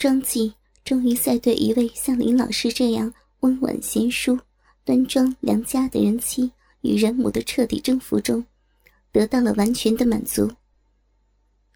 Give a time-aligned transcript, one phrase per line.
[0.00, 0.50] 庄纪
[0.82, 4.38] 终于在对一位像林老师这样温婉贤淑、
[4.82, 8.42] 端庄良家的人妻与人母的彻底征服中，
[9.12, 10.50] 得到了完全的满足。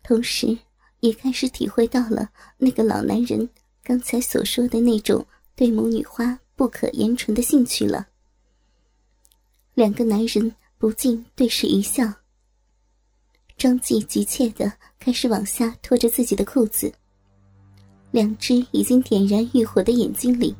[0.02, 0.56] 同时，
[1.00, 3.46] 也开始体会到了那个老男人
[3.82, 8.08] 刚才所说的那种对母女花不可言传的兴趣了。
[9.74, 12.10] 两个男人不禁对视一笑。
[13.58, 16.90] 庄纪急切的开始往下拖着自己的裤子。
[18.14, 20.54] 两只已经点燃欲火的眼睛里，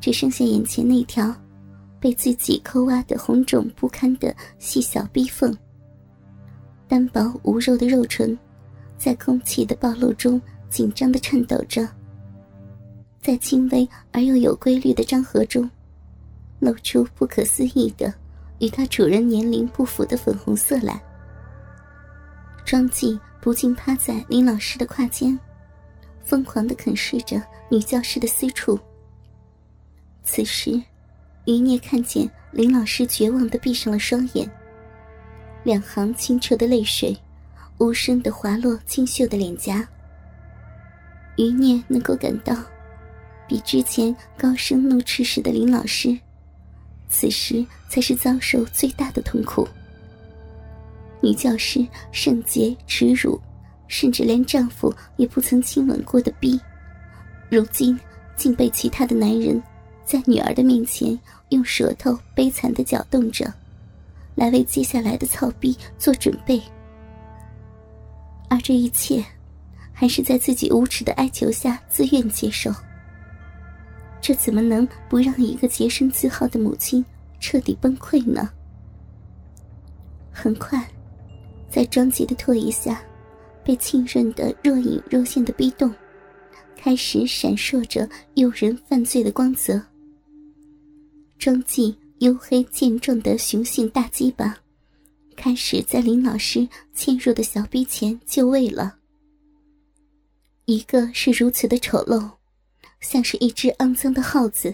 [0.00, 1.34] 只剩下眼前那条
[1.98, 5.52] 被自己抠挖的红肿不堪的细小逼缝。
[6.86, 8.38] 单薄无肉的肉唇，
[8.96, 11.88] 在空气的暴露中紧张的颤抖着，
[13.20, 15.68] 在轻微而又有规律的张合中，
[16.60, 18.14] 露出不可思议的
[18.60, 21.02] 与它主人年龄不符的粉红色来。
[22.64, 25.36] 庄纪不禁趴在林老师的胯间。
[26.26, 27.40] 疯狂的啃噬着
[27.70, 28.78] 女教师的私处。
[30.24, 30.72] 此时，
[31.44, 34.50] 余孽看见林老师绝望的闭上了双眼，
[35.62, 37.16] 两行清澈的泪水
[37.78, 39.88] 无声的滑落清秀的脸颊。
[41.36, 42.56] 余孽能够感到，
[43.46, 46.18] 比之前高声怒斥时的林老师，
[47.08, 49.68] 此时才是遭受最大的痛苦。
[51.22, 53.40] 女教师圣洁耻辱。
[53.88, 56.60] 甚至连丈夫也不曾亲吻过的逼，
[57.48, 57.98] 如今
[58.36, 59.62] 竟被其他的男人
[60.04, 61.18] 在女儿的面前
[61.50, 63.52] 用舌头悲惨的搅动着，
[64.34, 66.60] 来为接下来的操逼做准备。
[68.48, 69.24] 而这一切，
[69.92, 72.72] 还是在自己无耻的哀求下自愿接受。
[74.20, 77.04] 这怎么能不让一个洁身自好的母亲
[77.38, 78.50] 彻底崩溃呢？
[80.32, 80.84] 很快，
[81.70, 83.00] 在庄杰的唾液下。
[83.66, 85.92] 被浸润的若隐若现的逼洞，
[86.76, 89.82] 开始闪烁着诱人犯罪的光泽。
[91.36, 94.56] 装进黝黑健壮的雄性大鸡巴，
[95.34, 98.96] 开始在林老师嵌入的小逼前就位了。
[100.66, 102.30] 一个是如此的丑陋，
[103.00, 104.72] 像是一只肮脏的耗子；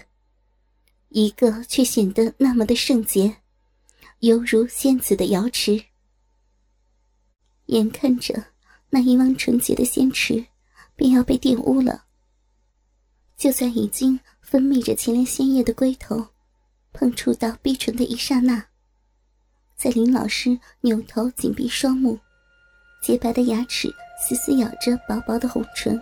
[1.09, 3.35] 一个却显得那么的圣洁，
[4.19, 5.83] 犹如仙子的瑶池。
[7.67, 8.52] 眼看着。
[8.95, 10.45] 那一汪纯洁的仙池，
[10.95, 12.05] 便要被玷污了。
[13.39, 16.27] 就在已经分泌着前列腺液的龟头，
[16.93, 18.63] 碰触到碧唇的一刹那，
[19.77, 22.19] 在林老师扭头紧闭双目，
[23.03, 23.89] 洁白的牙齿
[24.21, 25.99] 死死咬着薄薄的红唇，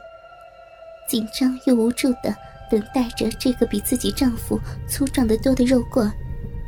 [1.09, 2.37] 紧张又无助的
[2.69, 4.59] 等待着这个比自己丈夫
[4.89, 6.11] 粗壮的多的肉棍，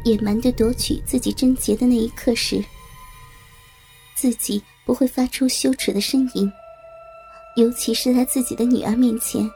[0.05, 2.65] 野蛮的夺取自己贞洁的那一刻时，
[4.15, 4.63] 自己。
[4.85, 6.51] 不会发出羞耻的呻吟，
[7.57, 9.49] 尤其是在自己的女儿面前。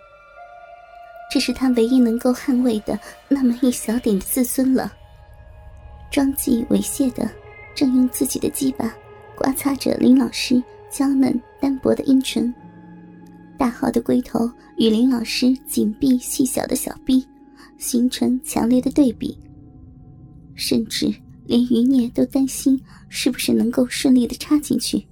[1.31, 2.99] 这是他唯一能够捍卫的
[3.29, 4.93] 那么一小点的自尊了。
[6.11, 7.29] 庄纪猥亵的，
[7.75, 8.95] 正用自己的鸡巴
[9.37, 12.55] 刮擦着林老师娇嫩单薄的阴唇，
[13.59, 14.49] 大号的龟头
[14.79, 17.27] 与林老师紧闭细小的小臂
[17.77, 19.37] 形成强烈的对比，
[20.55, 21.13] 甚至
[21.45, 25.05] 连余孽都担心是不是能够顺利的插进去。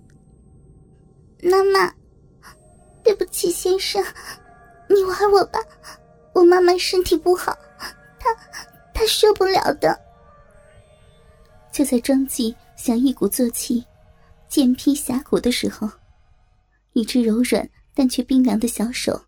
[1.44, 1.94] 妈妈，
[3.02, 4.02] 对不起，先生，
[4.88, 5.58] 你玩我吧，
[6.32, 7.54] 我妈妈身体不好，
[8.18, 8.34] 她
[8.94, 10.00] 她受不了的。
[11.70, 13.84] 就在庄纪想一鼓作气，
[14.48, 15.86] 剑劈峡谷的时候，
[16.94, 19.26] 一只柔软但却冰凉的小手，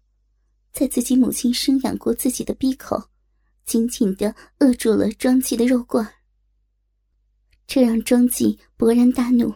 [0.73, 3.11] 在自己母亲生养过自己的鼻口，
[3.67, 6.15] 紧紧的扼住了庄纪的肉罐。
[7.67, 9.53] 这让庄纪勃然大怒，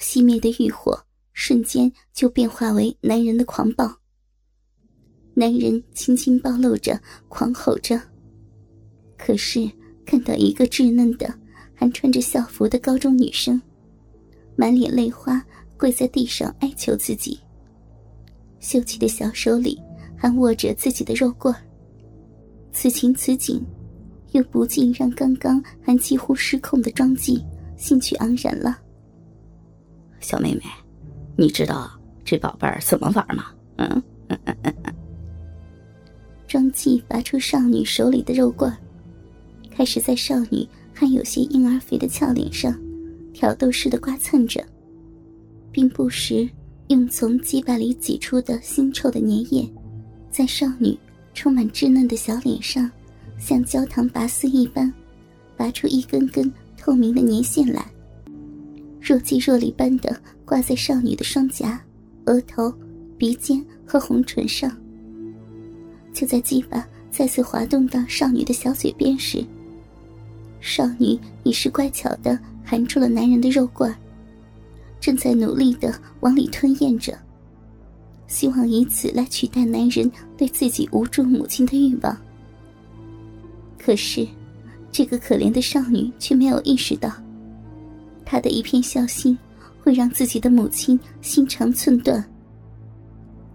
[0.00, 1.06] 熄灭的欲火。
[1.40, 3.90] 瞬间就变化为男人的狂暴。
[5.32, 7.98] 男人轻轻暴露着，狂吼着。
[9.16, 9.66] 可是
[10.04, 11.32] 看到一个稚嫩的、
[11.74, 13.58] 还穿着校服的高中女生，
[14.54, 15.42] 满脸泪花
[15.78, 17.40] 跪在地上哀求自己，
[18.58, 19.80] 秀气的小手里
[20.18, 21.54] 还握着自己的肉棍
[22.70, 23.64] 此情此景，
[24.32, 27.42] 又不禁让刚刚还几乎失控的庄纪
[27.78, 28.78] 兴趣盎然了。
[30.20, 30.64] 小妹妹。
[31.40, 31.90] 你知道
[32.22, 33.46] 这宝贝儿怎么玩吗？
[33.76, 34.02] 嗯，
[36.46, 38.76] 庄纪拔出少女手里的肉罐，
[39.70, 42.78] 开始在少女还有些婴儿肥的俏脸上
[43.32, 44.62] 挑逗似的刮蹭着，
[45.72, 46.46] 并不时
[46.88, 49.66] 用从鸡巴里挤出的腥臭的粘液，
[50.30, 50.94] 在少女
[51.32, 52.90] 充满稚嫩的小脸上，
[53.38, 54.92] 像焦糖拔丝一般，
[55.56, 57.90] 拔出一根根透明的粘线来。
[59.00, 60.14] 若即若离般的
[60.44, 61.80] 挂在少女的双颊、
[62.26, 62.72] 额头、
[63.16, 64.70] 鼻尖和红唇上，
[66.12, 69.44] 就在鸡巴再次滑动到少女的小嘴边时，
[70.60, 73.94] 少女已是乖巧的含住了男人的肉罐，
[75.00, 77.18] 正在努力的往里吞咽着，
[78.26, 82.16] 希望以此来取代男人对自己无助母亲的欲望。
[83.78, 84.28] 可是，
[84.92, 87.10] 这个可怜的少女却没有意识到，
[88.30, 89.36] 她的一片孝心
[89.82, 92.24] 会让自己的母亲心肠寸断。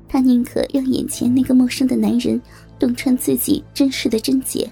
[0.05, 2.41] 她宁可让眼前那个陌生的男人
[2.77, 4.69] 洞穿自己真实的贞洁。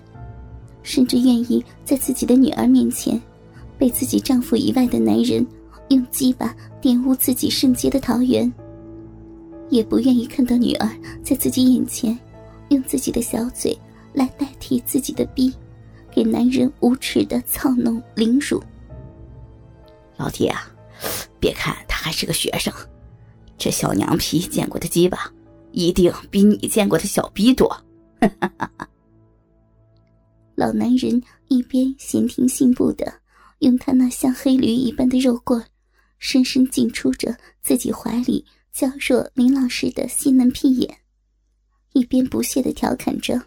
[0.81, 3.19] 甚至愿意在自己的女儿面前，
[3.77, 5.47] 被自己丈夫以外的男人
[5.87, 8.51] 用鸡巴玷污自己圣洁的桃园，
[9.69, 10.89] 也不愿意看到女儿
[11.23, 12.19] 在自己眼前，
[12.67, 13.73] 用自己的小嘴
[14.11, 15.53] 来代替自己的逼，
[16.13, 18.61] 给男人无耻的操弄凌辱。
[20.23, 20.71] 老弟啊，
[21.37, 22.73] 别看他还是个学生，
[23.57, 25.29] 这小娘皮见过的鸡巴，
[25.73, 27.69] 一定比你见过的小逼多。
[30.55, 33.13] 老男人一边闲庭信步的
[33.59, 35.61] 用他那像黑驴一般的肉棍，
[36.19, 40.99] 深深进出着自己怀里娇弱林老师的细嫩屁眼，
[41.91, 43.41] 一边不屑的调侃着，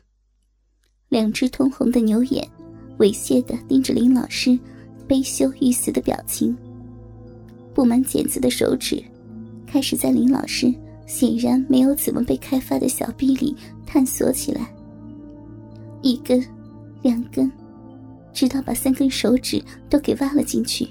[1.09, 2.47] 两只通红的牛眼
[2.99, 4.59] 猥亵的盯着林老师
[5.09, 6.55] 悲羞欲死的表情。
[7.77, 9.05] 布满茧子的手指
[9.67, 10.73] 开始在林老师
[11.07, 14.75] 显然没有怎么被开发的小臂里探索起来，
[16.01, 16.43] 一根。
[17.03, 17.53] 两根，
[18.33, 20.89] 直到把三根手指都给挖了进去。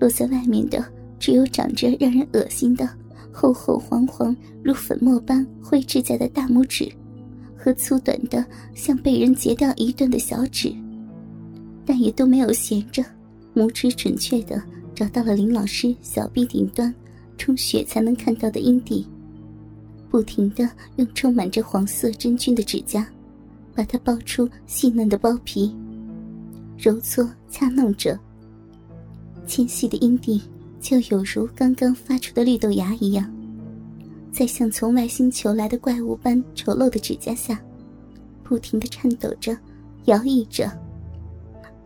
[0.00, 0.84] 落在外面的
[1.16, 2.86] 只有长着让人恶心的
[3.32, 6.90] 厚厚黄黄如粉末般灰指甲的大拇指，
[7.56, 8.44] 和粗短的
[8.74, 10.74] 像被人截掉一段的小指，
[11.86, 13.02] 但也都没有闲着。
[13.54, 14.60] 拇指准确的
[14.98, 16.92] 找到了林老师小臂顶端
[17.36, 19.06] 充血才能看到的阴蒂，
[20.10, 23.08] 不停的用充满着黄色真菌的指甲。
[23.76, 25.72] 把它剥出细嫩的包皮，
[26.76, 28.18] 揉搓掐弄着，
[29.46, 30.42] 纤细的阴蒂
[30.80, 33.32] 就有如刚刚发出的绿豆芽一样，
[34.32, 37.62] 在像从外星球来的怪物般丑陋的指甲下，
[38.42, 39.56] 不停的颤抖着，
[40.06, 40.68] 摇曳着，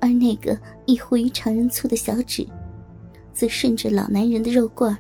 [0.01, 2.49] 而那个异乎于常人粗的小指，
[3.35, 4.97] 则顺着老男人的肉棍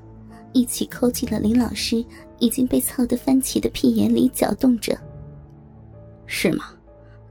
[0.52, 2.05] 一起抠进了林老师
[2.38, 4.99] 已经被操得翻起的屁眼里搅动着。
[6.26, 6.75] 是吗？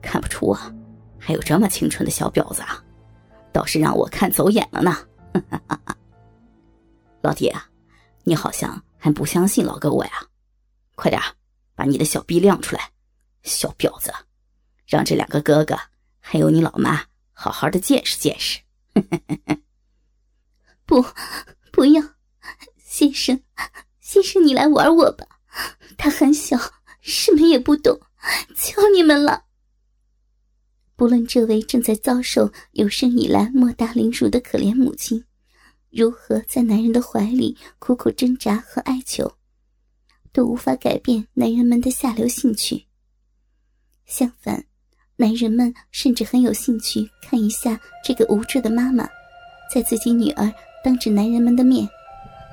[0.02, 0.74] 看不出啊，
[1.20, 2.84] 还有这么清纯的小婊子啊，
[3.52, 4.98] 倒是让我看走眼了呢。
[7.22, 7.70] 老弟啊，
[8.24, 10.12] 你好像还不相信老哥我呀？
[10.96, 11.22] 快点
[11.76, 12.90] 把你的小逼亮出来，
[13.44, 14.12] 小婊子，
[14.88, 15.78] 让这两个哥哥
[16.20, 18.60] 还有你老妈好好的见识见识。
[20.92, 21.02] 不，
[21.72, 22.04] 不要，
[22.78, 23.42] 先生，
[24.02, 25.26] 先生你来玩我吧，
[25.98, 26.60] 他很小，
[27.00, 27.98] 什么也不懂，
[28.58, 29.46] 求你们了。
[30.98, 35.24] 不论这位正在遭受有生以来莫大凌辱的可怜母亲，
[35.92, 39.38] 如何在男人的怀里苦苦挣扎和哀求，
[40.34, 42.86] 都无法改变男人们的下流兴趣。
[44.06, 44.66] 相反，
[45.16, 49.08] 男人们甚至很有兴趣看一下这个无助的妈妈，
[49.72, 50.52] 在自己女儿
[50.84, 51.88] 当着男人们的面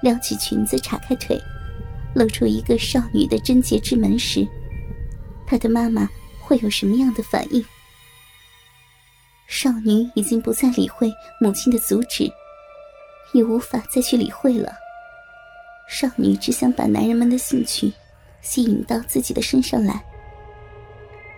[0.03, 1.41] 撩起裙子、叉开腿，
[2.15, 4.47] 露出一个少女的贞洁之门时，
[5.44, 6.09] 她的妈妈
[6.41, 7.65] 会有什么样的反应？
[9.48, 12.31] 少女已经不再理会母亲的阻止，
[13.32, 14.72] 也无法再去理会了。
[15.89, 17.91] 少女只想把男人们的兴趣
[18.43, 20.05] 吸引到自己的身上来。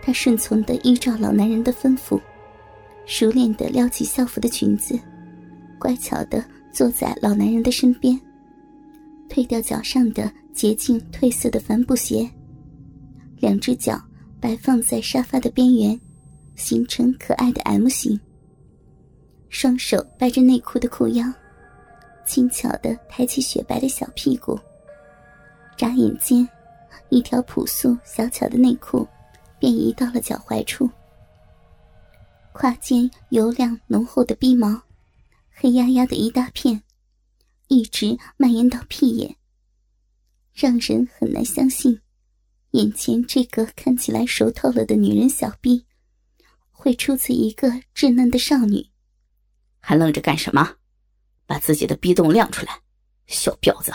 [0.03, 2.21] 她顺从的依照老男人的吩咐，
[3.05, 4.99] 熟练的撩起校服的裙子，
[5.81, 8.15] 乖巧的坐在老男人的身边，
[9.27, 12.29] 褪掉脚上的洁净褪色的帆布鞋，
[13.37, 13.99] 两只脚
[14.39, 15.99] 摆放在沙发的边缘。
[16.53, 18.19] 形成可爱的 M 型，
[19.49, 21.25] 双手掰着内裤的裤腰，
[22.23, 24.59] 轻巧的抬起雪白的小屁股。
[25.75, 26.47] 眨眼间，
[27.09, 29.07] 一条朴素小巧的内裤
[29.57, 30.87] 便移到了脚踝处。
[32.51, 34.79] 胯间油亮浓厚的逼毛，
[35.61, 36.81] 黑压压的一大片，
[37.67, 39.35] 一直蔓延到屁眼，
[40.55, 42.01] 让人很难相信，
[42.71, 45.85] 眼前这个看起来熟透了的女人小臂。
[46.71, 48.83] 会出自一个稚嫩的少女，
[49.79, 50.77] 还愣着干什么？
[51.45, 52.81] 把自己的逼洞亮出来，
[53.27, 53.93] 小婊子！